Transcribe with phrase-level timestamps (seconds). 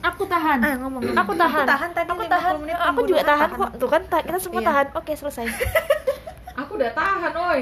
[0.00, 0.58] Aku tahan.
[0.60, 1.02] Ayo ngomong.
[1.12, 1.60] Aku tahan.
[1.60, 2.52] Aku tahan tadi Aku tahan.
[2.58, 3.70] menit Aku juga tahan, tahan kok.
[3.76, 4.68] Tuh kan kita semua Iya.
[4.68, 4.86] tahan.
[4.94, 5.44] Oke, selesai.
[6.60, 7.58] Aku udah tahan, oi.